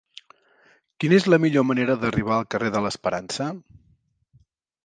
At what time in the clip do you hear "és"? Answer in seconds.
1.17-1.27